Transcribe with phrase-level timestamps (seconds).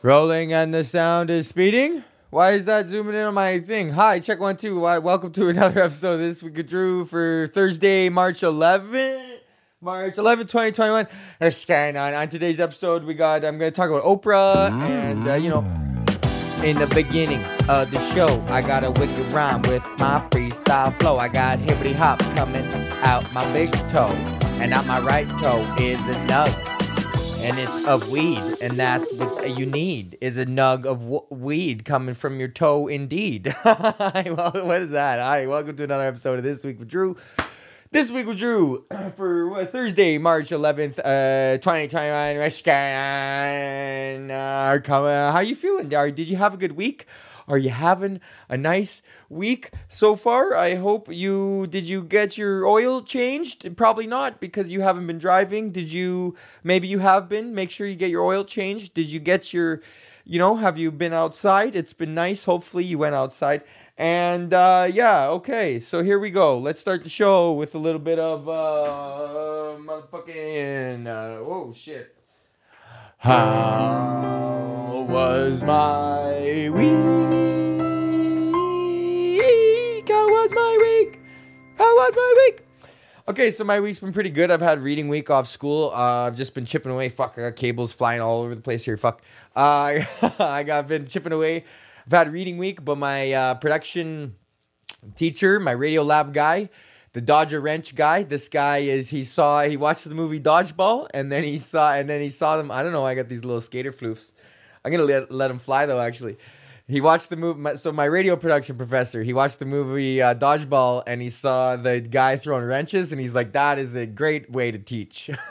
[0.00, 2.04] Rolling and the sound is speeding.
[2.30, 3.90] Why is that zooming in on my thing?
[3.90, 4.78] Hi, check one two.
[4.78, 9.40] Why, welcome to another episode of this week of Drew for Thursday, March 11,
[9.80, 11.08] March 11, 2021.
[11.38, 12.14] What's going on?
[12.14, 15.66] On today's episode, we got I'm going to talk about Oprah and uh, you know,
[16.62, 21.18] in the beginning of the show, I got a wicked rhyme with my freestyle flow.
[21.18, 22.64] I got hippity hop coming
[23.02, 24.14] out my big toe,
[24.60, 26.77] and out my right toe is a nug
[27.40, 31.84] and it's of weed, and that's what you need is a nug of w- weed
[31.84, 33.54] coming from your toe, indeed.
[33.62, 35.20] what is that?
[35.20, 37.16] Hi, welcome to another episode of this week with Drew.
[37.90, 38.84] This week with Drew
[39.16, 42.36] for uh, Thursday, March 11th, uh, 2021.
[44.30, 45.88] Uh, come, uh, you feeling?
[45.88, 47.06] Did you have a good week?
[47.48, 50.54] Are you having a nice week so far?
[50.54, 53.76] I hope you did you get your oil changed?
[53.76, 55.72] Probably not because you haven't been driving.
[55.72, 57.54] Did you maybe you have been?
[57.54, 58.92] Make sure you get your oil changed.
[58.94, 59.80] Did you get your
[60.28, 61.74] you know, have you been outside?
[61.74, 62.44] It's been nice.
[62.44, 63.62] Hopefully you went outside.
[63.96, 65.78] And uh, yeah, okay.
[65.78, 66.58] So here we go.
[66.58, 72.17] Let's start the show with a little bit of uh, motherfucking uh, whoa shit.
[73.20, 76.78] How was my week?
[80.08, 81.18] How was my week?
[81.76, 82.62] How was my week?
[83.26, 84.52] Okay, so my week's been pretty good.
[84.52, 85.90] I've had reading week off school.
[85.92, 87.08] Uh, I've just been chipping away.
[87.08, 88.96] Fuck, I got cables flying all over the place here.
[88.96, 89.20] Fuck.
[89.56, 89.98] Uh,
[90.38, 91.64] I got been chipping away.
[92.06, 94.36] I've had reading week, but my uh, production
[95.16, 96.70] teacher, my radio lab guy,
[97.18, 98.22] the Dodger wrench guy.
[98.22, 102.08] This guy is he saw he watched the movie Dodgeball, and then he saw and
[102.08, 102.70] then he saw them.
[102.70, 103.04] I don't know.
[103.04, 104.36] I got these little skater floofs.
[104.84, 106.00] I'm gonna let let him fly though.
[106.00, 106.38] Actually,
[106.86, 107.74] he watched the movie.
[107.74, 111.98] So my radio production professor, he watched the movie uh, Dodgeball, and he saw the
[111.98, 115.28] guy throwing wrenches, and he's like, "That is a great way to teach."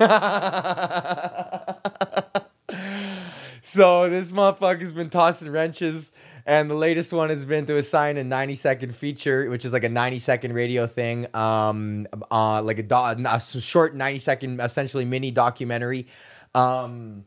[3.61, 6.13] so this motherfucker's been tossing wrenches.
[6.47, 9.83] And the latest one has been to assign a 90 second feature, which is like
[9.83, 15.03] a 90 second radio thing, um, uh, like a, do- a short 90 second, essentially
[15.03, 16.07] mini documentary,
[16.55, 17.25] um,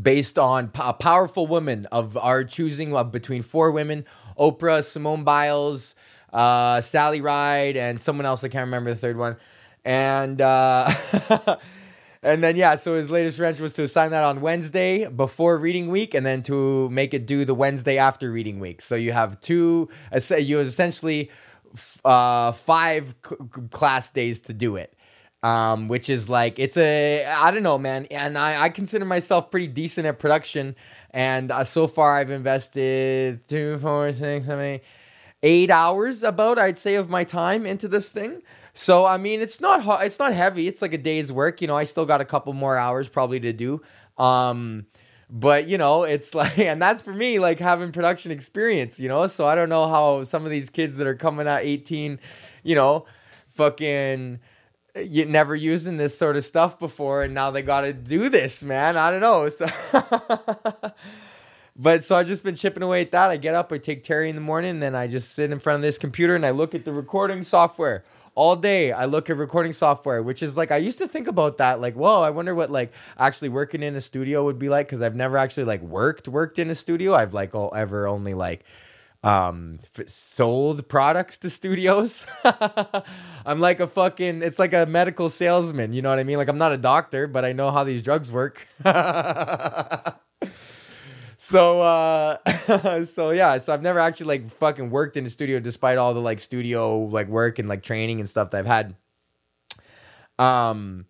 [0.00, 4.06] based on a powerful women of our choosing of between four women
[4.38, 5.96] Oprah, Simone Biles,
[6.32, 8.44] uh, Sally Ride, and someone else.
[8.44, 9.36] I can't remember the third one.
[9.84, 10.92] And, uh,
[12.24, 15.88] And then yeah, so his latest wrench was to assign that on Wednesday before reading
[15.88, 18.80] week, and then to make it do the Wednesday after reading week.
[18.80, 19.90] So you have two,
[20.38, 21.30] you essentially
[22.02, 23.14] uh, five
[23.70, 24.96] class days to do it.
[25.42, 29.50] Um, which is like it's a I don't know, man, and I, I consider myself
[29.50, 30.74] pretty decent at production,
[31.10, 34.82] and uh, so far I've invested two, four, six, seven, eight,
[35.42, 38.40] eight hours about I'd say of my time into this thing.
[38.74, 40.68] So I mean, it's not it's not heavy.
[40.68, 41.60] It's like a day's work.
[41.62, 43.80] You know, I still got a couple more hours probably to do.
[44.18, 44.86] Um,
[45.30, 48.98] but you know, it's like, and that's for me like having production experience.
[48.98, 51.64] You know, so I don't know how some of these kids that are coming at
[51.64, 52.18] 18,
[52.64, 53.06] you know,
[53.50, 54.40] fucking
[54.96, 58.62] you never using this sort of stuff before and now they got to do this
[58.62, 59.66] man i don't know so
[61.76, 64.28] but so i've just been chipping away at that i get up i take terry
[64.28, 66.74] in the morning then i just sit in front of this computer and i look
[66.76, 68.04] at the recording software
[68.34, 71.58] all day I look at recording software, which is like I used to think about
[71.58, 71.80] that.
[71.80, 75.02] Like, whoa, I wonder what like actually working in a studio would be like because
[75.02, 77.14] I've never actually like worked worked in a studio.
[77.14, 78.64] I've like all, ever only like
[79.22, 82.26] um sold products to studios.
[83.46, 86.38] I'm like a fucking it's like a medical salesman, you know what I mean?
[86.38, 88.66] Like I'm not a doctor, but I know how these drugs work.
[91.44, 95.98] So uh so yeah, so I've never actually like fucking worked in a studio despite
[95.98, 98.94] all the like studio like work and like training and stuff that I've had.
[100.38, 101.04] Um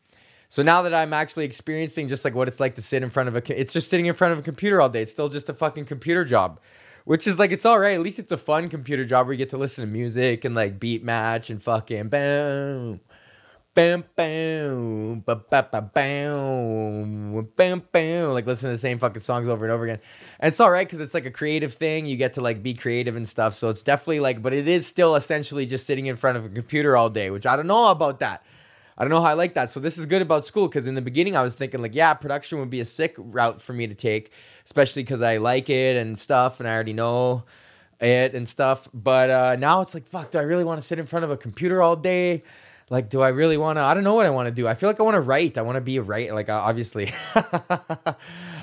[0.48, 3.28] so now that I'm actually experiencing just like what it's like to sit in front
[3.28, 5.02] of a it's just sitting in front of a computer all day.
[5.02, 6.58] It's still just a fucking computer job.
[7.04, 7.94] Which is like it's all right.
[7.94, 10.56] At least it's a fun computer job where you get to listen to music and
[10.56, 13.00] like beat match and fucking boom
[13.74, 15.20] bam bam.
[15.20, 17.42] Ba ba ba bam.
[17.56, 18.32] Bam bam.
[18.32, 20.00] Like listen to the same fucking songs over and over again.
[20.40, 22.06] And it's all right because it's like a creative thing.
[22.06, 23.54] You get to like be creative and stuff.
[23.54, 26.48] So it's definitely like but it is still essentially just sitting in front of a
[26.48, 28.44] computer all day which i don't know about that.
[28.96, 29.70] I don't know how i like that.
[29.70, 32.14] So this is good about school because in the beginning i was thinking like yeah
[32.14, 34.30] production would be a sick route for me to take
[34.64, 37.44] especially because i like it and stuff and i already know
[38.00, 38.88] it and stuff.
[38.94, 41.30] But uh now it's like fuck do i really want to sit in front of
[41.32, 42.42] a computer all day
[42.90, 44.66] like do i really want to i don't know what i want to do.
[44.68, 45.58] I feel like i want to write.
[45.58, 47.12] I want to be a writer like obviously.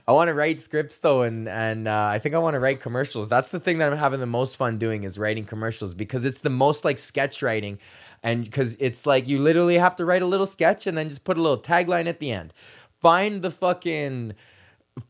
[0.08, 2.82] I want to write scripts though and and uh, i think i want to write
[2.82, 3.30] commercials.
[3.30, 6.40] That's the thing that i'm having the most fun doing is writing commercials because it's
[6.40, 7.80] the most like sketch writing
[8.24, 11.24] and because it's like you literally have to write a little sketch and then just
[11.24, 12.54] put a little tagline at the end.
[13.00, 14.34] Find the fucking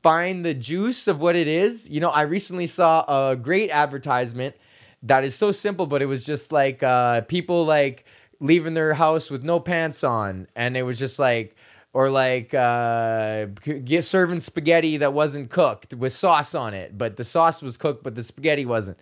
[0.01, 1.89] find the juice of what it is.
[1.89, 4.55] You know, I recently saw a great advertisement
[5.03, 8.05] that is so simple, but it was just like uh, people like
[8.41, 11.55] leaving their house with no pants on, and it was just like,
[11.93, 13.45] or like uh,
[13.85, 18.03] get serving spaghetti that wasn't cooked with sauce on it, but the sauce was cooked,
[18.03, 18.97] but the spaghetti wasn't.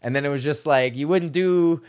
[0.00, 1.82] And then it was just like you wouldn't do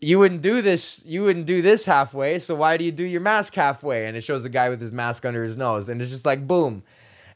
[0.00, 3.20] you wouldn't do this you wouldn't do this halfway so why do you do your
[3.20, 6.10] mask halfway and it shows a guy with his mask under his nose and it's
[6.10, 6.82] just like boom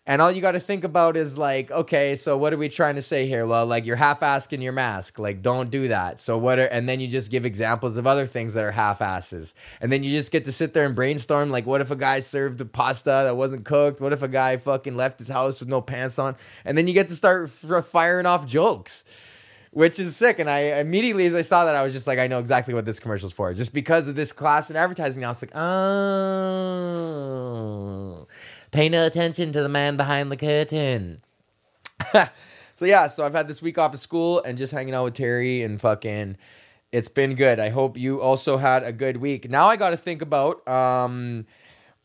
[0.06, 2.94] and all you got to think about is like, okay, so what are we trying
[2.94, 3.47] to say here?
[3.47, 5.19] Well, like you're half-asking your mask.
[5.19, 6.20] Like, don't do that.
[6.20, 9.55] So what are, and then you just give examples of other things that are half-asses.
[9.81, 11.50] And then you just get to sit there and brainstorm.
[11.50, 14.00] Like, what if a guy served a pasta that wasn't cooked?
[14.00, 16.35] What if a guy fucking left his house with no pants on?
[16.64, 19.05] And then you get to start firing off jokes
[19.73, 20.38] which is sick.
[20.38, 22.85] And I immediately, as I saw that, I was just like, I know exactly what
[22.85, 23.55] this commercial's for.
[23.55, 25.76] Just because of this class in advertising, I was like, oh,
[28.71, 31.23] Pay no attention to the man behind the curtain.
[32.75, 35.15] so yeah, so I've had this week off of school and just hanging out with
[35.15, 36.37] Terry and fucking
[36.93, 37.61] it's been good.
[37.61, 39.49] I hope you also had a good week.
[39.49, 41.47] Now I got to think about um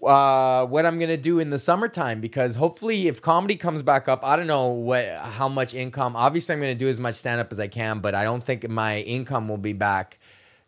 [0.03, 4.23] uh, what I'm gonna do in the summertime because hopefully, if comedy comes back up,
[4.23, 6.15] I don't know what how much income.
[6.15, 8.67] Obviously, I'm gonna do as much stand up as I can, but I don't think
[8.69, 10.19] my income will be back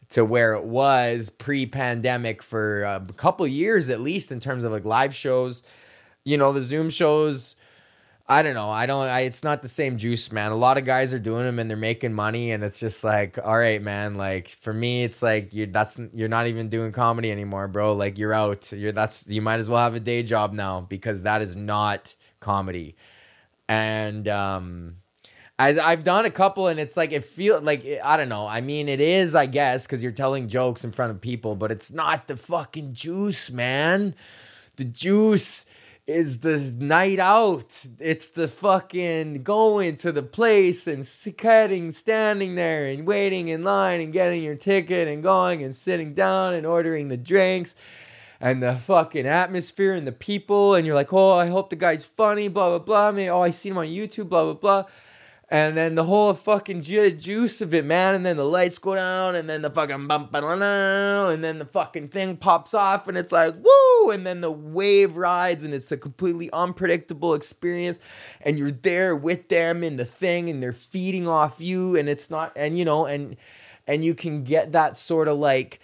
[0.10, 4.86] to where it was pre-pandemic for a couple years at least in terms of like
[4.86, 5.64] live shows
[6.28, 7.56] you know, the Zoom shows.
[8.28, 8.70] I don't know.
[8.70, 9.08] I don't.
[9.08, 10.52] I, it's not the same juice, man.
[10.52, 13.40] A lot of guys are doing them and they're making money, and it's just like,
[13.42, 14.16] all right, man.
[14.16, 15.68] Like for me, it's like you.
[15.68, 17.94] That's you're not even doing comedy anymore, bro.
[17.94, 18.74] Like you're out.
[18.74, 22.14] You're that's you might as well have a day job now because that is not
[22.42, 22.98] comedy.
[23.70, 24.98] And um,
[25.58, 28.48] I, I've done a couple, and it's like it feel like I don't know.
[28.48, 31.72] I mean, it is, I guess, because you're telling jokes in front of people, but
[31.72, 34.14] it's not the fucking juice, man.
[34.76, 35.66] The juice
[36.08, 37.86] is the night out.
[38.00, 44.00] It's the fucking going to the place and sitting, standing there and waiting in line
[44.00, 47.76] and getting your ticket and going and sitting down and ordering the drinks
[48.40, 50.76] and the fucking atmosphere and the people.
[50.76, 53.10] And you're like, oh, I hope the guy's funny, blah, blah, blah.
[53.10, 54.84] I mean, oh, I see him on YouTube, blah, blah, blah
[55.50, 58.16] and then the whole fucking ju- juice of it, man.
[58.16, 62.10] And then the lights go down, and then the fucking bump, and then the fucking
[62.10, 65.98] thing pops off, and it's like woo, and then the wave rides, and it's a
[65.98, 68.00] completely unpredictable experience,
[68.42, 72.30] and you're there with them in the thing, and they're feeding off you, and it's
[72.30, 73.38] not, and you know, and
[73.88, 75.80] and you can get that sort of like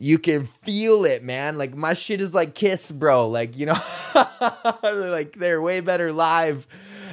[0.00, 1.58] you can feel it, man.
[1.58, 3.28] Like my shit is like Kiss, bro.
[3.28, 3.80] Like you know,
[4.84, 6.68] like they're way better live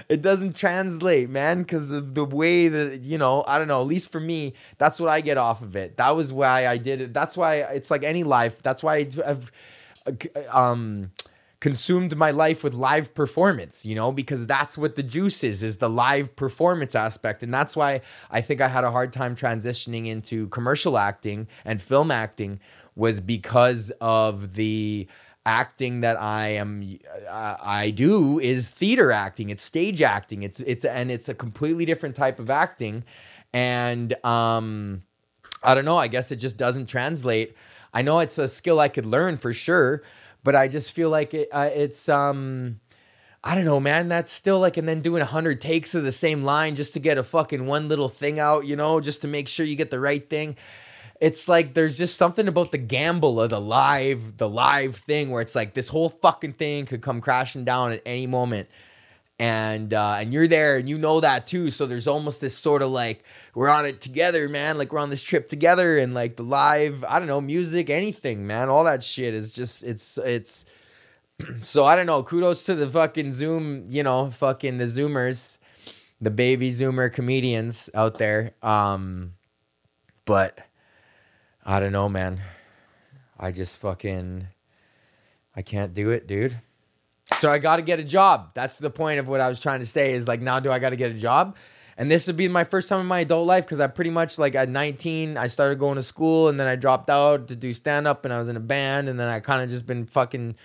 [0.08, 3.88] it doesn't translate, man, because the, the way that, you know, I don't know, at
[3.88, 5.98] least for me, that's what I get off of it.
[5.98, 7.14] That was why I did it.
[7.14, 8.62] That's why it's like any life.
[8.62, 9.52] That's why I've
[10.52, 11.12] um,
[11.60, 15.78] consumed my life with live performance, you know, because that's what the juice is, is
[15.78, 17.42] the live performance aspect.
[17.42, 21.82] And that's why I think I had a hard time transitioning into commercial acting and
[21.82, 22.60] film acting
[22.96, 25.08] was because of the
[25.46, 26.98] acting that I am
[27.30, 29.50] uh, I do is theater acting.
[29.50, 30.44] It's stage acting.
[30.44, 33.04] It's it's and it's a completely different type of acting.
[33.54, 35.04] And um
[35.64, 37.56] I don't know, I guess it just doesn't translate.
[37.94, 40.04] I know it's a skill I could learn for sure,
[40.44, 42.80] but I just feel like it uh, it's um
[43.44, 44.08] I don't know, man.
[44.10, 47.00] That's still like, and then doing a hundred takes of the same line just to
[47.00, 49.92] get a fucking one little thing out, you know, just to make sure you get
[49.92, 50.56] the right thing
[51.22, 55.42] it's like there's just something about the gamble of the live the live thing where
[55.42, 58.70] it's like this whole fucking thing could come crashing down at any moment.
[59.38, 61.70] And uh, and you're there and you know that too.
[61.70, 64.78] So there's almost this sort of like we're on it together man.
[64.78, 68.48] Like we're on this trip together and like the live i don't know music anything
[68.48, 68.70] man.
[68.70, 70.66] All that shit is just it's it's
[71.62, 72.24] so i don't know.
[72.24, 75.58] Kudos to the fucking zoom you know fucking the zoomers
[76.22, 78.52] the baby zoomer comedians out there.
[78.62, 79.34] Um
[80.24, 80.60] but
[81.66, 82.42] I don't know, man.
[83.40, 84.48] I just fucking
[85.56, 86.60] I can't do it, dude.
[87.38, 88.52] So I got to get a job.
[88.54, 90.80] That's the point of what I was trying to say is like now do I
[90.80, 91.56] got to get a job?
[91.98, 94.38] And this would be my first time in my adult life because I pretty much
[94.38, 97.74] like at 19 I started going to school and then I dropped out to do
[97.74, 100.06] stand up and I was in a band and then I kind of just been
[100.06, 100.56] fucking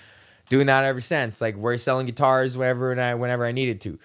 [0.49, 1.41] doing that ever since.
[1.41, 3.99] Like we're selling guitars whenever and I whenever I needed to.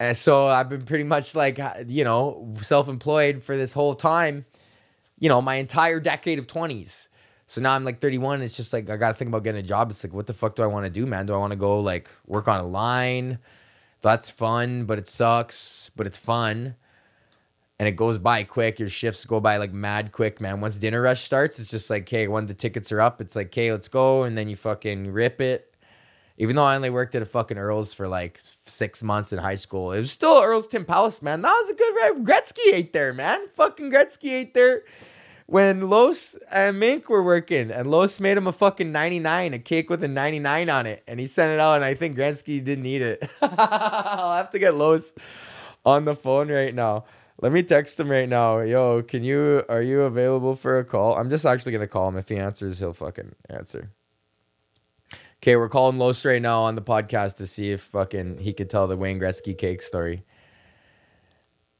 [0.00, 4.46] And so I've been pretty much like you know self-employed for this whole time
[5.22, 7.06] you know, my entire decade of 20s.
[7.46, 8.42] So now I'm like 31.
[8.42, 9.88] It's just like I gotta think about getting a job.
[9.88, 11.26] It's like, what the fuck do I want to do, man?
[11.26, 13.38] Do I want to go like work on a line?
[14.00, 16.74] That's fun, but it sucks, but it's fun.
[17.78, 18.80] And it goes by quick.
[18.80, 20.60] Your shifts go by like mad quick, man.
[20.60, 23.46] Once dinner rush starts, it's just like, okay, when the tickets are up, it's like,
[23.46, 24.24] okay, let's go.
[24.24, 25.72] And then you fucking rip it.
[26.36, 29.54] Even though I only worked at a fucking Earl's for like six months in high
[29.54, 31.42] school, it was still Earl's Tin Palace, man.
[31.42, 32.24] That was a good.
[32.26, 33.46] Gretzky ate there, man.
[33.54, 34.82] Fucking Gretzky ate there
[35.46, 39.90] when Los and Mink were working, and Los made him a fucking 99, a cake
[39.90, 42.86] with a 99 on it, and he sent it out, and I think Gretzky didn't
[42.86, 43.28] eat it.
[43.42, 45.14] I'll have to get Los
[45.84, 47.04] on the phone right now.
[47.40, 48.60] Let me text him right now.
[48.60, 51.16] Yo, can you are you available for a call?
[51.16, 52.16] I'm just actually gonna call him.
[52.16, 53.90] If he answers, he'll fucking answer.
[55.42, 58.70] Okay, we're calling Los right now on the podcast to see if fucking he could
[58.70, 60.24] tell the Wayne Gretzky cake story.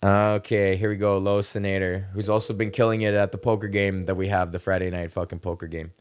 [0.04, 1.18] Okay, here we go.
[1.18, 4.58] Los Senator, who's also been killing it at the poker game that we have, the
[4.58, 5.92] Friday night fucking poker game.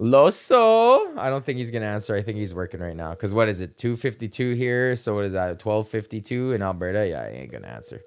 [0.00, 2.14] Loso, I don't think he's gonna answer.
[2.14, 3.14] I think he's working right now.
[3.14, 3.76] Cause what is it?
[3.76, 4.96] Two fifty two here.
[4.96, 5.58] So what is that?
[5.58, 7.06] Twelve fifty two in Alberta.
[7.06, 8.00] Yeah, he ain't gonna answer.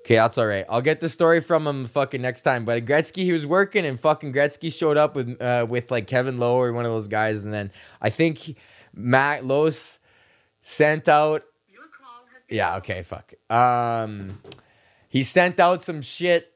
[0.00, 0.64] Okay, that's all right.
[0.68, 2.64] I'll get the story from him fucking next time.
[2.64, 6.38] But Gretzky, he was working, and fucking Gretzky showed up with uh, with like Kevin
[6.38, 8.56] Lowe or one of those guys, and then I think he,
[8.94, 10.00] Matt Los
[10.60, 11.44] sent out.
[12.50, 12.76] Yeah.
[12.76, 13.02] Okay.
[13.02, 13.32] Fuck.
[13.48, 14.40] Um,
[15.08, 16.52] he sent out some shit.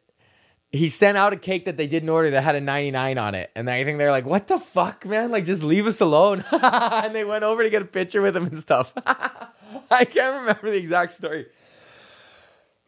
[0.71, 3.53] He sent out a cake that they didn't order that had a 99 on it.
[3.55, 5.31] And I think they're like, what the fuck, man?
[5.31, 6.45] Like, just leave us alone.
[6.53, 8.93] and they went over to get a picture with him and stuff.
[9.91, 11.47] I can't remember the exact story.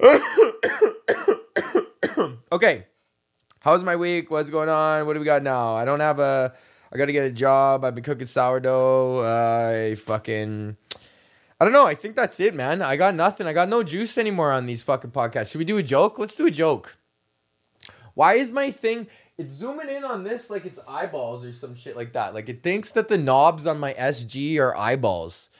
[2.53, 2.87] okay.
[3.61, 4.31] How's my week?
[4.31, 5.07] What's going on?
[5.07, 5.75] What do we got now?
[5.75, 6.53] I don't have a.
[6.93, 7.85] I got to get a job.
[7.85, 9.91] I've been cooking sourdough.
[9.91, 10.77] I fucking.
[11.59, 11.87] I don't know.
[11.87, 12.83] I think that's it, man.
[12.83, 13.47] I got nothing.
[13.47, 15.51] I got no juice anymore on these fucking podcasts.
[15.51, 16.19] Should we do a joke?
[16.19, 16.97] Let's do a joke.
[18.15, 19.09] Why is my thing.
[19.39, 22.33] It's zooming in on this like it's eyeballs or some shit like that.
[22.33, 25.51] Like it thinks that the knobs on my SG are eyeballs,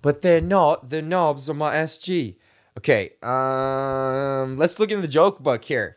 [0.00, 0.88] but they're not.
[0.88, 2.36] The knobs on my SG.
[2.78, 5.96] Okay, um, let's look in the joke book here.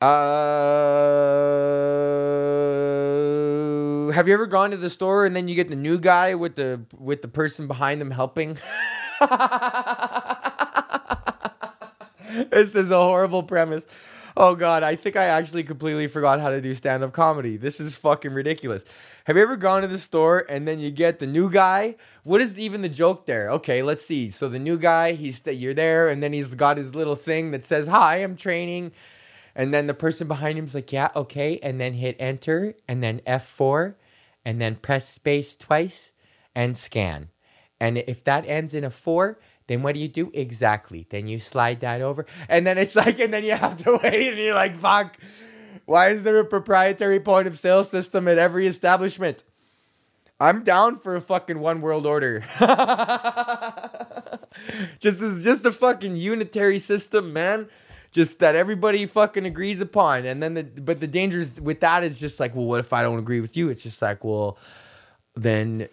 [0.00, 0.06] Uh,
[4.14, 6.54] have you ever gone to the store and then you get the new guy with
[6.54, 8.56] the with the person behind them helping?
[12.50, 13.86] this is a horrible premise.
[14.36, 17.56] Oh god, I think I actually completely forgot how to do stand-up comedy.
[17.56, 18.84] This is fucking ridiculous.
[19.24, 21.96] Have you ever gone to the store and then you get the new guy?
[22.24, 23.50] What is even the joke there?
[23.50, 24.30] Okay, let's see.
[24.30, 27.64] So the new guy, he's you're there, and then he's got his little thing that
[27.64, 28.92] says, "Hi, I'm training,"
[29.54, 33.20] and then the person behind him's like, "Yeah, okay," and then hit enter, and then
[33.26, 33.94] F4,
[34.44, 36.12] and then press space twice,
[36.54, 37.28] and scan.
[37.80, 41.06] And if that ends in a four, then what do you do exactly?
[41.08, 44.28] Then you slide that over, and then it's like, and then you have to wait,
[44.28, 45.16] and you're like, "Fuck."
[45.86, 49.44] Why is there a proprietary point of sale system at every establishment?
[50.40, 52.40] I'm down for a fucking one world order.
[54.98, 57.68] just is just a fucking unitary system, man.
[58.14, 60.24] Just that everybody fucking agrees upon.
[60.24, 63.02] And then the but the dangers with that is just like, well, what if I
[63.02, 63.68] don't agree with you?
[63.70, 64.56] It's just like, well,
[65.34, 65.88] then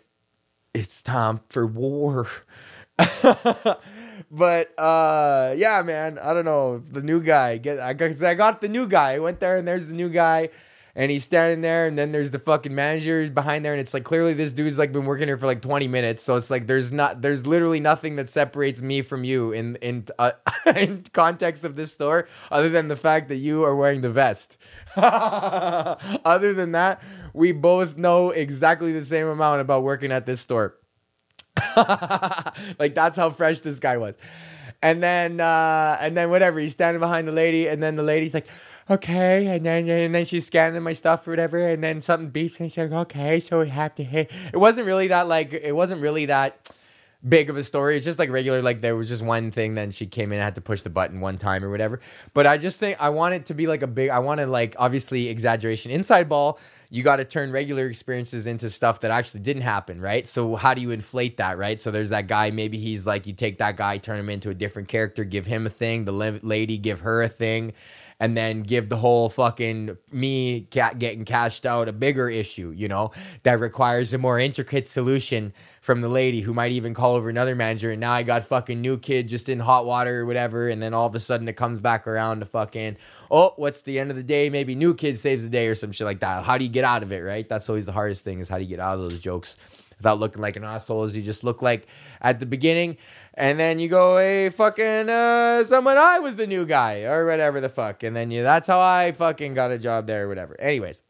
[0.73, 2.27] it's time for war.
[4.31, 8.61] but uh yeah man i don't know the new guy get i got i got
[8.61, 10.49] the new guy i went there and there's the new guy
[10.95, 14.03] and he's standing there and then there's the fucking manager behind there and it's like
[14.03, 16.91] clearly this dude's like been working here for like 20 minutes so it's like there's
[16.91, 20.31] not there's literally nothing that separates me from you in in uh,
[20.75, 24.57] in context of this store other than the fact that you are wearing the vest
[24.95, 27.01] other than that
[27.33, 30.75] we both know exactly the same amount about working at this store
[32.79, 34.15] like that's how fresh this guy was.
[34.81, 38.33] And then uh and then whatever, he's standing behind the lady, and then the lady's
[38.33, 38.47] like,
[38.89, 42.59] okay, and then and then she's scanning my stuff or whatever, and then something beeps
[42.59, 44.31] and she's like, okay, so we have to hit.
[44.53, 46.71] It wasn't really that like it wasn't really that
[47.27, 47.97] big of a story.
[47.97, 49.75] It's just like regular, like there was just one thing.
[49.75, 51.99] Then she came in and had to push the button one time or whatever.
[52.33, 54.09] But I just think I want it to be like a big.
[54.09, 56.59] I want to like obviously exaggeration inside ball
[56.93, 60.27] you got to turn regular experiences into stuff that actually didn't happen, right?
[60.27, 61.79] So how do you inflate that, right?
[61.79, 64.53] So there's that guy, maybe he's like, you take that guy, turn him into a
[64.53, 67.71] different character, give him a thing, the lady, give her a thing,
[68.21, 72.87] and then give the whole fucking me cat getting cashed out a bigger issue, you
[72.87, 73.09] know,
[73.41, 75.51] that requires a more intricate solution
[75.81, 77.89] from the lady who might even call over another manager.
[77.89, 80.69] And now I got fucking new kid just in hot water or whatever.
[80.69, 82.95] And then all of a sudden it comes back around to fucking,
[83.31, 84.51] oh, what's the end of the day?
[84.51, 86.43] Maybe new kid saves the day or some shit like that.
[86.43, 87.49] How do you get out of it, right?
[87.49, 89.57] That's always the hardest thing is how do you get out of those jokes
[90.01, 91.85] without looking like an asshole as you just look like
[92.21, 92.97] at the beginning.
[93.35, 97.61] And then you go, hey, fucking, uh, someone, I was the new guy or whatever
[97.61, 98.03] the fuck.
[98.03, 100.59] And then you, that's how I fucking got a job there or whatever.
[100.59, 101.03] Anyways,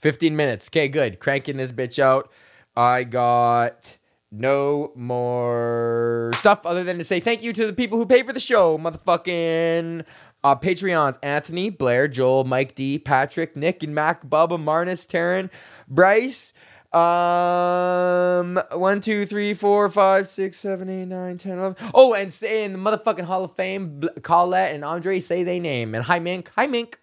[0.00, 0.68] 15 minutes.
[0.68, 1.18] Okay, good.
[1.18, 2.30] Cranking this bitch out.
[2.76, 3.98] I got
[4.30, 8.32] no more stuff other than to say thank you to the people who pay for
[8.32, 10.04] the show, motherfucking
[10.44, 15.50] uh, Patreons Anthony, Blair, Joel, Mike D, Patrick, Nick, and Mac, Bubba, Marnus, Taryn,
[15.88, 16.52] Bryce,
[16.94, 21.76] Um, one, two, three, four, five, six, seven, eight, nine, ten, eleven.
[21.92, 25.96] Oh, and say in the motherfucking Hall of Fame, Colette and Andre say they name.
[25.96, 26.52] And hi, Mink.
[26.54, 27.00] Hi, Mink.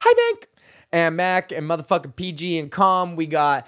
[0.00, 0.48] Hi, Mink.
[0.92, 3.16] And Mac and motherfucking PG and Com.
[3.16, 3.66] We got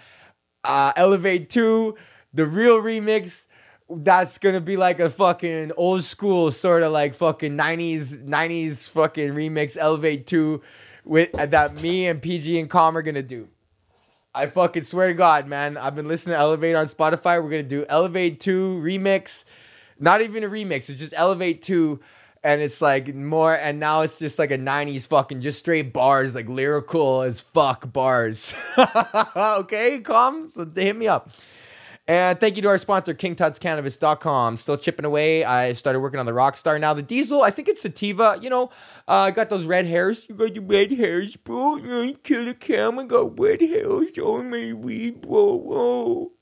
[0.62, 1.96] uh, Elevate 2,
[2.32, 3.48] the real remix.
[3.92, 9.30] That's gonna be like a fucking old school sort of like fucking 90s 90s fucking
[9.30, 10.62] remix Elevate 2
[11.04, 13.48] with that me and PG and Com are gonna do.
[14.32, 15.76] I fucking swear to God, man.
[15.76, 17.42] I've been listening to Elevate on Spotify.
[17.42, 19.44] We're gonna do Elevate 2 remix.
[19.98, 22.00] Not even a remix, it's just Elevate 2.
[22.42, 26.34] And it's like more, and now it's just like a 90s fucking just straight bars,
[26.34, 28.54] like lyrical as fuck bars.
[29.36, 30.46] okay, calm.
[30.46, 31.30] So hit me up.
[32.10, 34.56] And thank you to our sponsor, KingTutsCannabis.com.
[34.56, 35.44] Still chipping away.
[35.44, 36.92] I started working on the Rockstar now.
[36.92, 38.36] The Diesel, I think it's Sativa.
[38.42, 38.64] You know,
[39.06, 40.26] uh, I got those red hairs.
[40.28, 41.76] You got the red hairs, bro.
[41.76, 42.98] You kill a cam.
[42.98, 45.54] I got red hairs on my weed, bro.
[45.54, 46.32] Whoa.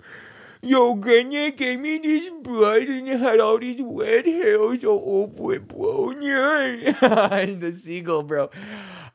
[0.62, 5.52] Yo, Granny gave me this blood and it had all these red hairs all over
[5.52, 6.12] it, bro.
[6.12, 7.44] Yeah.
[7.58, 8.48] the seagull, bro.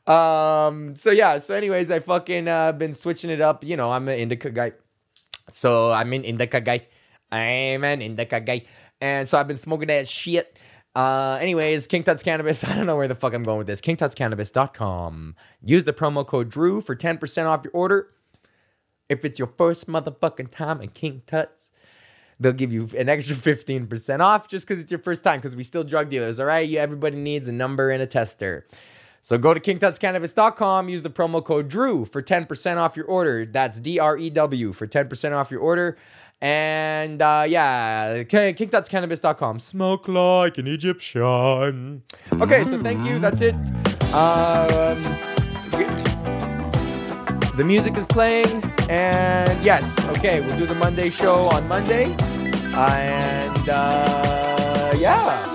[0.06, 3.64] Um, so yeah, so anyways, I fucking uh been switching it up.
[3.64, 4.74] You know, I'm an indica guy.
[5.54, 6.86] So I'm an indica guy.
[7.30, 8.64] I'm an indica guy.
[9.00, 10.58] And so I've been smoking that shit.
[10.94, 12.64] Uh, anyways, King Tut's Cannabis.
[12.68, 13.80] I don't know where the fuck I'm going with this.
[13.80, 15.36] KingTutsCannabis.com.
[15.62, 18.08] Use the promo code Drew for 10% off your order.
[19.08, 21.70] If it's your first motherfucking time at King Tuts,
[22.40, 25.62] they'll give you an extra 15% off just because it's your first time because we
[25.62, 26.68] still drug dealers, all right?
[26.68, 28.66] You, everybody needs a number and a tester.
[29.24, 33.46] So go to kingtutscannabis.com, use the promo code DREW for 10% off your order.
[33.46, 35.96] That's D R E W for 10% off your order.
[36.42, 39.60] And uh, yeah, kingtutscannabis.com.
[39.60, 42.02] Smoke like an Egyptian.
[42.34, 43.18] Okay, so thank you.
[43.18, 43.54] That's it.
[44.12, 45.00] Um,
[47.56, 48.62] the music is playing.
[48.90, 52.14] And yes, okay, we'll do the Monday show on Monday.
[52.74, 55.53] And uh, yeah.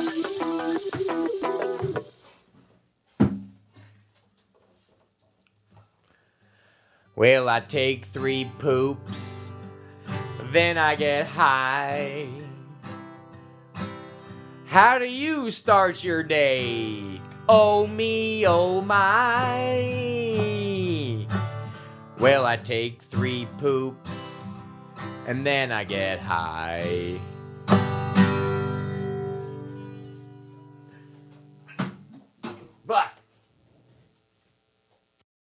[7.19, 9.51] Well, I take three poops,
[10.53, 12.29] then I get high.
[14.67, 17.19] How do you start your day?
[17.49, 19.75] Oh me, oh my.
[22.19, 24.55] Well, I take three poops,
[25.27, 27.19] and then I get high.